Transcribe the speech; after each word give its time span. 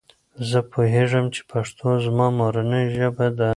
زه 0.49 0.59
پوهیږم 0.71 1.25
چې 1.33 1.41
پښتو 1.51 1.89
زما 2.05 2.27
مورنۍ 2.39 2.85
ژبه 2.95 3.27
ده. 3.37 3.49